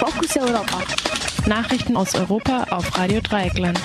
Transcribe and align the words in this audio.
Fokus 0.00 0.34
Europa. 0.34 0.82
Nachrichten 1.46 1.94
aus 1.94 2.14
Europa 2.14 2.64
auf 2.70 2.96
Radio 2.96 3.20
Dreieckland. 3.20 3.78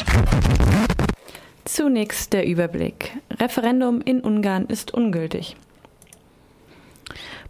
Zunächst 1.66 2.32
der 2.32 2.48
Überblick. 2.48 3.18
Referendum 3.38 4.00
in 4.00 4.22
Ungarn 4.22 4.66
ist 4.68 4.94
ungültig. 4.94 5.58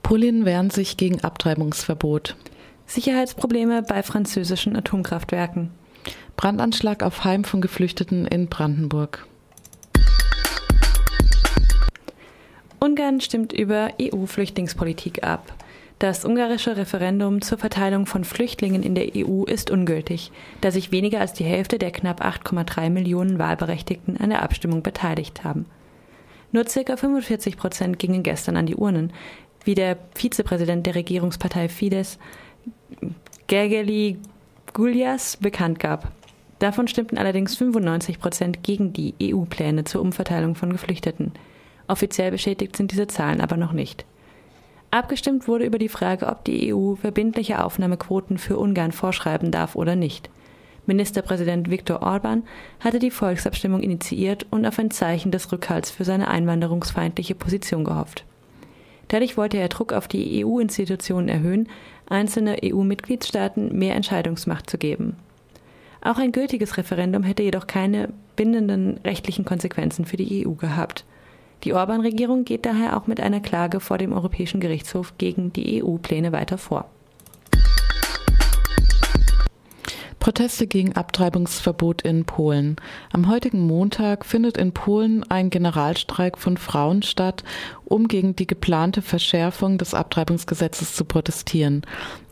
Polen 0.02 0.46
wehren 0.46 0.72
sich 0.72 0.98
gegen 0.98 1.24
Abtreibungsverbot. 1.24 2.36
Sicherheitsprobleme 2.88 3.84
bei 3.84 4.02
französischen 4.02 4.76
Atomkraftwerken. 4.76 5.70
Brandanschlag 6.36 7.04
auf 7.04 7.24
Heim 7.24 7.44
von 7.44 7.62
Geflüchteten 7.62 8.26
in 8.26 8.48
Brandenburg. 8.48 9.28
Ungarn 12.80 13.22
stimmt 13.22 13.54
über 13.54 13.90
EU-Flüchtlingspolitik 14.02 15.24
ab. 15.24 15.54
Das 15.98 16.26
ungarische 16.26 16.76
Referendum 16.76 17.42
zur 17.42 17.58
Verteilung 17.58 18.06
von 18.06 18.26
Flüchtlingen 18.26 18.84
in 18.84 18.96
der 18.96 19.16
EU 19.16 19.46
ist 19.46 19.72
ungültig, 19.72 20.32
da 20.60 20.70
sich 20.70 20.92
weniger 20.92 21.22
als 21.22 21.32
die 21.32 21.46
Hälfte 21.46 21.78
der 21.78 21.92
knapp 21.92 22.22
8,3 22.22 22.90
Millionen 22.90 23.40
Wahlberechtigten 23.40 24.18
an 24.18 24.30
der 24.30 24.44
Abstimmung 24.44 24.84
beteiligt 24.84 25.46
haben. 25.46 25.66
Nur 26.52 26.66
ca. 26.66 26.98
45 26.98 27.56
Prozent 27.56 27.98
gingen 27.98 28.24
gestern 28.24 28.58
an 28.58 28.66
die 28.66 28.76
Urnen, 28.76 29.14
wie 29.64 29.76
der 29.76 29.98
Vizepräsident 30.14 30.86
der 30.86 30.96
Regierungspartei 30.96 31.70
Fidesz, 31.70 32.20
Gergely 33.48 34.18
Gulyas, 34.74 35.38
bekannt 35.38 35.80
gab. 35.80 36.12
Davon 36.60 36.90
stimmten 36.90 37.18
allerdings 37.18 37.56
95 37.56 38.20
Prozent 38.20 38.64
gegen 38.64 38.92
die 38.92 39.14
EU-Pläne 39.22 39.86
zur 39.86 40.02
Umverteilung 40.02 40.56
von 40.56 40.72
Geflüchteten. 40.72 41.32
Offiziell 41.88 42.32
bestätigt 42.32 42.76
sind 42.76 42.92
diese 42.92 43.08
Zahlen 43.08 43.40
aber 43.40 43.56
noch 43.56 43.72
nicht. 43.72 44.06
Abgestimmt 44.96 45.50
wurde 45.50 45.66
über 45.66 45.78
die 45.78 45.90
Frage, 45.90 46.26
ob 46.28 46.46
die 46.46 46.74
EU 46.74 46.96
verbindliche 46.96 47.62
Aufnahmequoten 47.62 48.38
für 48.38 48.58
Ungarn 48.58 48.94
vorschreiben 48.94 49.52
darf 49.52 49.76
oder 49.76 49.98
nicht. 49.98 50.30
Ministerpräsident 50.86 51.70
Viktor 51.70 52.02
Orban 52.02 52.44
hatte 52.80 53.00
die 53.00 53.12
Volksabstimmung 53.12 53.82
initiiert 53.82 54.46
und 54.52 54.66
auf 54.66 54.80
ein 54.80 54.92
Zeichen 54.92 55.32
des 55.32 55.52
Rückhalts 55.52 55.92
für 55.92 56.06
seine 56.06 56.30
einwanderungsfeindliche 56.30 57.36
Position 57.36 57.84
gehofft. 57.84 58.24
Dadurch 59.10 59.36
wollte 59.36 59.58
er 59.58 59.68
Druck 59.68 59.92
auf 59.92 60.08
die 60.08 60.46
EU-Institutionen 60.46 61.28
erhöhen, 61.28 61.68
einzelne 62.08 62.60
EU-Mitgliedstaaten 62.64 63.78
mehr 63.78 63.96
Entscheidungsmacht 63.96 64.70
zu 64.70 64.78
geben. 64.78 65.18
Auch 66.00 66.20
ein 66.20 66.32
gültiges 66.32 66.78
Referendum 66.78 67.24
hätte 67.24 67.44
jedoch 67.44 67.68
keine 67.68 68.14
bindenden 68.38 69.02
rechtlichen 69.04 69.44
Konsequenzen 69.44 70.06
für 70.06 70.16
die 70.16 70.48
EU 70.48 70.52
gehabt. 70.52 71.04
Die 71.66 71.74
Orban-Regierung 71.74 72.46
geht 72.46 72.68
daher 72.68 72.96
auch 72.96 73.08
mit 73.08 73.20
einer 73.20 73.40
Klage 73.40 73.80
vor 73.80 73.98
dem 73.98 74.14
Europäischen 74.14 74.60
Gerichtshof 74.60 75.18
gegen 75.18 75.52
die 75.52 75.84
EU-Pläne 75.84 76.32
weiter 76.32 76.60
vor. 76.60 76.86
Proteste 80.20 80.68
gegen 80.68 80.96
Abtreibungsverbot 80.96 82.04
in 82.04 82.26
Polen. 82.26 82.78
Am 83.12 83.30
heutigen 83.30 83.66
Montag 83.66 84.26
findet 84.26 84.58
in 84.58 84.74
Polen 84.74 85.24
ein 85.30 85.50
Generalstreik 85.50 86.38
von 86.38 86.58
Frauen 86.58 87.02
statt, 87.02 87.44
um 87.86 88.08
gegen 88.08 88.36
die 88.36 88.48
geplante 88.48 89.02
Verschärfung 89.02 89.78
des 89.78 89.94
Abtreibungsgesetzes 89.94 90.96
zu 90.96 91.06
protestieren. 91.06 91.84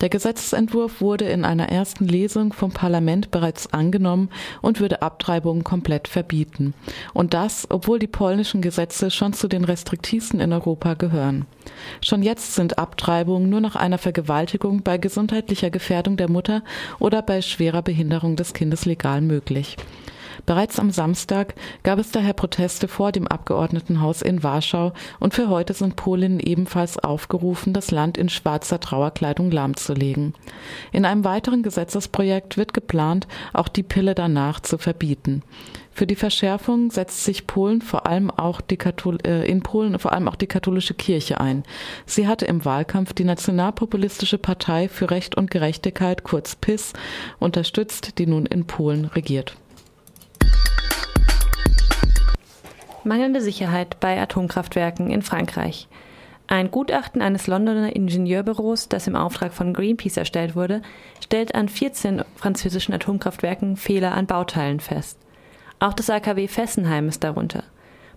Der 0.01 0.09
Gesetzentwurf 0.09 1.01
wurde 1.01 1.25
in 1.25 1.45
einer 1.45 1.69
ersten 1.69 2.07
Lesung 2.07 2.53
vom 2.53 2.71
Parlament 2.71 3.31
bereits 3.31 3.71
angenommen 3.73 4.29
und 4.61 4.79
würde 4.79 5.01
Abtreibungen 5.01 5.63
komplett 5.63 6.07
verbieten. 6.07 6.73
Und 7.13 7.33
das, 7.33 7.67
obwohl 7.69 7.99
die 7.99 8.07
polnischen 8.07 8.61
Gesetze 8.61 9.11
schon 9.11 9.33
zu 9.33 9.47
den 9.47 9.63
restriktivsten 9.63 10.39
in 10.39 10.53
Europa 10.53 10.95
gehören. 10.95 11.45
Schon 12.01 12.23
jetzt 12.23 12.55
sind 12.55 12.77
Abtreibungen 12.77 13.49
nur 13.49 13.61
nach 13.61 13.75
einer 13.75 13.97
Vergewaltigung 13.97 14.83
bei 14.83 14.97
gesundheitlicher 14.97 15.69
Gefährdung 15.69 16.17
der 16.17 16.29
Mutter 16.29 16.63
oder 16.99 17.21
bei 17.21 17.41
schwerer 17.41 17.81
Behinderung 17.81 18.35
des 18.35 18.53
Kindes 18.53 18.85
legal 18.85 19.21
möglich. 19.21 19.77
Bereits 20.45 20.77
am 20.77 20.91
Samstag 20.91 21.55
gab 21.83 21.99
es 21.99 22.11
daher 22.11 22.33
Proteste 22.33 22.89
vor 22.89 23.13
dem 23.13 23.27
Abgeordnetenhaus 23.27 24.21
in 24.21 24.43
Warschau 24.43 24.91
und 25.19 25.33
für 25.33 25.47
heute 25.47 25.73
sind 25.73 25.95
Polen 25.95 26.39
ebenfalls 26.41 26.99
aufgerufen, 26.99 27.71
das 27.71 27.91
Land 27.91 28.17
in 28.17 28.27
schwarzer 28.27 28.81
Trauerkleidung 28.81 29.51
lahmzulegen. 29.51 30.33
In 30.91 31.05
einem 31.05 31.23
weiteren 31.23 31.63
Gesetzesprojekt 31.63 32.57
wird 32.57 32.73
geplant, 32.73 33.27
auch 33.53 33.69
die 33.69 33.83
Pille 33.83 34.15
danach 34.15 34.59
zu 34.59 34.77
verbieten. 34.77 35.43
Für 35.91 36.07
die 36.07 36.15
Verschärfung 36.15 36.89
setzt 36.89 37.23
sich 37.23 37.45
Polen 37.45 37.81
vor 37.81 38.07
allem 38.07 38.31
auch 38.31 38.61
die 38.61 38.77
Kathol 38.77 39.19
äh, 39.25 39.47
in 39.47 39.61
Polen 39.61 39.97
vor 39.99 40.11
allem 40.11 40.27
auch 40.27 40.35
die 40.35 40.47
katholische 40.47 40.95
Kirche 40.95 41.39
ein. 41.39 41.63
Sie 42.07 42.27
hatte 42.27 42.45
im 42.45 42.65
Wahlkampf 42.65 43.13
die 43.13 43.23
nationalpopulistische 43.23 44.39
Partei 44.39 44.89
für 44.89 45.11
Recht 45.11 45.35
und 45.35 45.51
Gerechtigkeit, 45.51 46.23
kurz 46.23 46.55
PIS, 46.55 46.93
unterstützt, 47.39 48.17
die 48.17 48.25
nun 48.25 48.47
in 48.47 48.65
Polen 48.65 49.05
regiert. 49.05 49.55
Mangelnde 53.05 53.41
Sicherheit 53.41 53.99
bei 53.99 54.19
Atomkraftwerken 54.21 55.09
in 55.09 55.21
Frankreich. 55.21 55.87
Ein 56.47 56.71
Gutachten 56.71 57.21
eines 57.21 57.47
Londoner 57.47 57.95
Ingenieurbüros, 57.95 58.89
das 58.89 59.07
im 59.07 59.15
Auftrag 59.15 59.53
von 59.53 59.73
Greenpeace 59.73 60.17
erstellt 60.17 60.55
wurde, 60.55 60.81
stellt 61.23 61.55
an 61.55 61.69
14 61.69 62.23
französischen 62.35 62.93
Atomkraftwerken 62.93 63.77
Fehler 63.77 64.13
an 64.13 64.27
Bauteilen 64.27 64.79
fest. 64.79 65.17
Auch 65.79 65.93
das 65.93 66.09
AKW 66.09 66.47
Fessenheim 66.47 67.07
ist 67.09 67.23
darunter. 67.23 67.63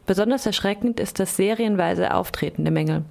Besonders 0.06 0.46
erschreckend 0.46 1.00
ist 1.00 1.18
das 1.18 1.36
serienweise 1.36 2.14
auftretende 2.14 2.70
Mängel. 2.70 3.04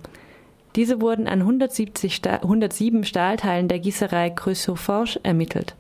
Diese 0.76 1.02
wurden 1.02 1.28
an 1.28 1.42
170 1.42 2.16
Sta 2.16 2.36
107 2.36 3.04
Stahlteilen 3.04 3.68
der 3.68 3.80
Gießerei 3.80 4.30
Creusot-Forge 4.30 5.20
ermittelt. 5.24 5.76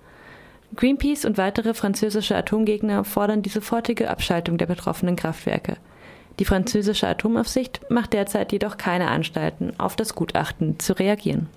Greenpeace 0.75 1.25
und 1.25 1.37
weitere 1.37 1.73
französische 1.73 2.35
Atomgegner 2.35 3.03
fordern 3.03 3.41
die 3.41 3.49
sofortige 3.49 4.09
Abschaltung 4.09 4.57
der 4.57 4.65
betroffenen 4.65 5.15
Kraftwerke. 5.15 5.77
Die 6.39 6.45
französische 6.45 7.07
Atomaufsicht 7.07 7.81
macht 7.89 8.13
derzeit 8.13 8.51
jedoch 8.51 8.77
keine 8.77 9.07
Anstalten, 9.07 9.73
auf 9.79 9.95
das 9.95 10.15
Gutachten 10.15 10.79
zu 10.79 10.93
reagieren. 10.93 11.47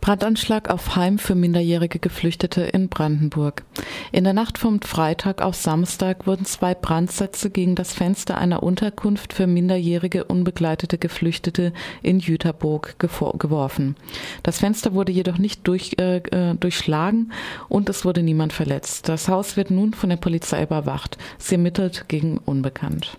Brandanschlag 0.00 0.70
auf 0.70 0.96
Heim 0.96 1.18
für 1.18 1.34
minderjährige 1.34 1.98
Geflüchtete 1.98 2.62
in 2.62 2.88
Brandenburg. 2.88 3.64
In 4.12 4.24
der 4.24 4.32
Nacht 4.32 4.56
vom 4.56 4.80
Freitag 4.80 5.42
auf 5.42 5.54
Samstag 5.54 6.26
wurden 6.26 6.46
zwei 6.46 6.74
Brandsätze 6.74 7.50
gegen 7.50 7.74
das 7.74 7.92
Fenster 7.92 8.38
einer 8.38 8.62
Unterkunft 8.62 9.34
für 9.34 9.46
minderjährige 9.46 10.24
unbegleitete 10.24 10.96
Geflüchtete 10.96 11.72
in 12.02 12.18
Jüterburg 12.18 12.98
geworfen. 12.98 13.96
Das 14.42 14.58
Fenster 14.58 14.94
wurde 14.94 15.12
jedoch 15.12 15.38
nicht 15.38 15.66
durch, 15.68 15.96
äh, 16.00 16.16
äh, 16.16 16.54
durchschlagen 16.54 17.32
und 17.68 17.88
es 17.88 18.04
wurde 18.04 18.22
niemand 18.22 18.52
verletzt. 18.52 19.08
Das 19.08 19.28
Haus 19.28 19.56
wird 19.56 19.70
nun 19.70 19.92
von 19.92 20.08
der 20.08 20.16
Polizei 20.16 20.62
überwacht. 20.62 21.18
Sie 21.38 21.56
ermittelt 21.56 22.06
gegen 22.08 22.38
Unbekannt. 22.38 23.18